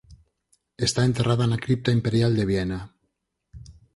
Está 0.87 1.01
enterrada 1.09 1.45
na 1.47 1.61
Cripta 1.63 1.95
Imperial 1.97 2.31
de 2.35 2.47
Viena. 2.49 2.79